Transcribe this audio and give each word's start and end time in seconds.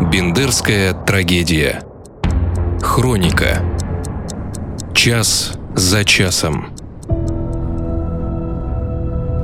Бендерская 0.00 0.92
трагедия. 0.92 1.82
Хроника. 2.82 3.62
Час 4.94 5.54
за 5.74 6.04
часом. 6.04 6.66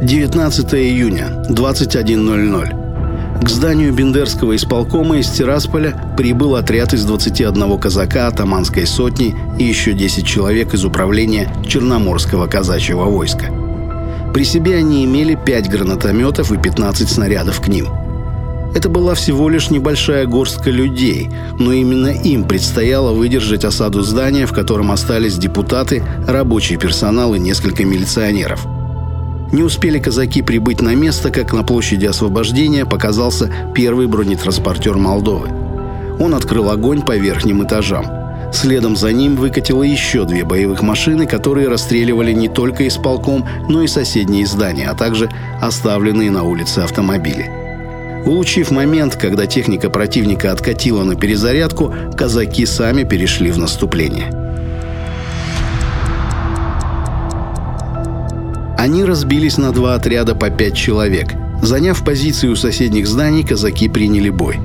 19 0.02 0.75
июня, 0.75 1.43
21.00. 1.48 3.43
К 3.43 3.48
зданию 3.48 3.95
Бендерского 3.95 4.54
исполкома 4.54 5.16
из 5.16 5.30
Тирасполя 5.30 6.14
прибыл 6.18 6.57
отряд 6.57 6.93
из 6.93 7.07
21 7.07 7.79
казака 7.79 8.27
атаманской 8.27 8.87
сотни 8.87 9.34
и 9.59 9.64
еще 9.64 9.95
10 9.95 10.27
человек 10.27 10.75
из 10.75 10.84
управления 10.84 11.50
Черноморского 11.66 12.46
казачьего 12.46 13.05
войска. 13.05 13.46
При 14.34 14.45
себе 14.45 14.77
они 14.77 15.07
имели 15.07 15.34
5 15.34 15.71
гранатометов 15.71 16.53
и 16.53 16.59
15 16.59 17.09
снарядов 17.09 17.62
к 17.62 17.69
ним– 17.69 17.89
это 18.75 18.89
была 18.89 19.14
всего 19.14 19.49
лишь 19.49 19.71
небольшая 19.71 20.26
горстка 20.26 20.71
людей, 20.71 21.31
но 21.58 21.72
именно 21.72 22.08
им 22.08 22.44
предстояло 22.44 23.12
выдержать 23.12 23.64
осаду 23.64 24.03
здания, 24.03 24.46
в 24.46 24.53
котором 24.53 24.90
остались 24.90 25.36
депутаты, 25.36 26.03
рабочий 26.26 26.76
персонал 26.76 27.35
и 27.35 27.39
несколько 27.39 27.85
милиционеров. 27.85 28.67
Не 29.53 29.62
успели 29.62 29.98
казаки 29.98 30.40
прибыть 30.40 30.81
на 30.81 30.95
место, 30.95 31.31
как 31.31 31.53
на 31.53 31.62
площади 31.62 32.06
освобождения 32.06 32.86
показался 32.86 33.53
первый 33.75 34.06
бронетранспортер 34.06 34.97
Молдовы. 34.97 35.50
Он 36.19 36.34
открыл 36.34 36.70
огонь 36.70 37.03
по 37.03 37.17
верхним 37.17 37.62
этажам. 37.62 38.06
Следом 38.55 38.97
за 38.97 39.12
ним 39.12 39.36
выкатило 39.36 39.83
еще 39.83 40.25
две 40.25 40.45
боевых 40.45 40.83
машины, 40.83 41.27
которые 41.27 41.69
расстреливали 41.69 42.33
не 42.33 42.48
только 42.48 42.89
исполком, 42.89 43.47
но 43.69 43.83
и 43.83 43.86
соседние 43.86 44.47
здания, 44.47 44.89
а 44.89 44.95
также 44.95 45.31
оставленные 45.61 46.31
на 46.31 46.45
улице 46.45 46.78
автомобили. 46.78 47.61
Улучив 48.25 48.70
момент, 48.70 49.17
когда 49.17 49.47
техника 49.47 49.91
противника 49.91 50.53
откатила 50.53 51.03
на 51.03 51.17
перезарядку, 51.17 51.92
казаки 52.17 52.67
сами 52.67 53.03
перешли 53.03 53.51
в 53.51 53.59
наступление. 53.59 54.31
Они 58.78 59.05
разбились 59.05 59.59
на 59.59 59.73
два 59.73 59.95
отряда 59.95 60.34
по 60.34 60.50
пять 60.50 60.75
человек. 60.77 61.34
Заняв 61.62 62.05
позиции 62.05 62.48
у 62.48 62.56
соседних 62.56 63.06
зданий, 63.06 63.45
казаки 63.45 63.89
приняли 63.89 64.28
бой. 64.28 64.59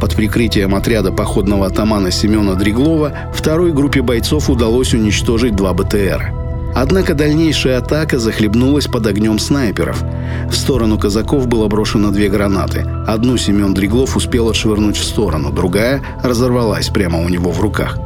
Под 0.00 0.14
прикрытием 0.14 0.74
отряда 0.74 1.12
походного 1.12 1.66
атамана 1.66 2.10
Семена 2.10 2.54
Дреглова 2.54 3.12
второй 3.32 3.72
группе 3.72 4.02
бойцов 4.02 4.50
удалось 4.50 4.94
уничтожить 4.94 5.54
два 5.54 5.72
БТРа. 5.72 6.34
Однако 6.74 7.14
дальнейшая 7.14 7.78
атака 7.78 8.18
захлебнулась 8.18 8.86
под 8.86 9.06
огнем 9.06 9.38
снайперов. 9.38 10.02
В 10.50 10.54
сторону 10.54 10.98
казаков 10.98 11.46
было 11.46 11.68
брошено 11.68 12.10
две 12.10 12.28
гранаты. 12.28 12.86
Одну 13.06 13.36
Семен 13.36 13.74
Дреглов 13.74 14.16
успел 14.16 14.48
отшвырнуть 14.48 14.96
в 14.96 15.04
сторону, 15.04 15.50
другая 15.50 16.02
разорвалась 16.22 16.88
прямо 16.88 17.20
у 17.20 17.28
него 17.28 17.50
в 17.50 17.60
руках. 17.60 17.98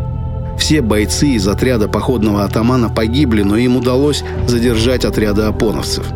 Все 0.59 0.81
бойцы 0.81 1.29
из 1.29 1.47
отряда 1.49 1.89
походного 1.89 2.45
атамана 2.45 2.89
погибли, 2.89 3.43
но 3.43 3.57
им 3.57 3.77
удалось 3.77 4.25
задержать 4.47 5.05
отряды 5.05 5.43
опоновцев. 5.43 6.07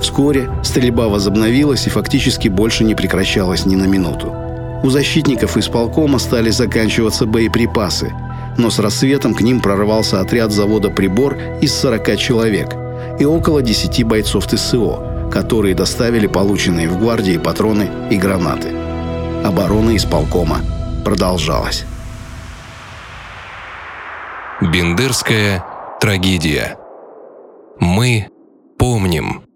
Вскоре 0.00 0.50
стрельба 0.62 1.08
возобновилась 1.08 1.86
и 1.86 1.90
фактически 1.90 2.48
больше 2.48 2.84
не 2.84 2.94
прекращалась 2.94 3.66
ни 3.66 3.76
на 3.76 3.84
минуту. 3.84 4.34
У 4.82 4.90
защитников 4.90 5.56
исполкома 5.56 6.18
стали 6.18 6.50
заканчиваться 6.50 7.26
боеприпасы– 7.26 8.12
но 8.58 8.70
с 8.70 8.78
рассветом 8.78 9.34
к 9.34 9.40
ним 9.40 9.60
прорвался 9.60 10.20
отряд 10.20 10.52
завода 10.52 10.90
«Прибор» 10.90 11.38
из 11.62 11.72
40 11.74 12.18
человек 12.18 12.74
и 13.18 13.24
около 13.24 13.62
10 13.62 14.04
бойцов 14.04 14.46
ТСО, 14.46 15.17
которые 15.38 15.76
доставили 15.76 16.26
полученные 16.26 16.88
в 16.88 16.98
гвардии 16.98 17.38
патроны 17.38 17.88
и 18.10 18.16
гранаты. 18.16 18.74
Оборона 19.44 19.94
исполкома 19.94 20.58
продолжалась. 21.04 21.84
Бендерская 24.60 25.64
трагедия. 26.00 26.76
Мы 27.78 28.26
помним. 28.80 29.47